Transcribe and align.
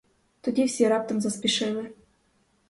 Тоді 0.41 0.63
всі 0.63 0.87
раптом 0.87 1.21
заспішили. 1.21 1.91